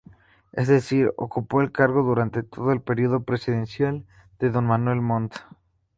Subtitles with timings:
[0.51, 4.03] Es decir, ocupó el cargo durante todo el período presidencial
[4.39, 5.35] de don Manuel Montt.